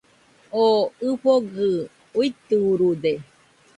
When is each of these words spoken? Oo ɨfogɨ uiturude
Oo 0.63 0.81
ɨfogɨ 1.09 1.67
uiturude 2.19 3.13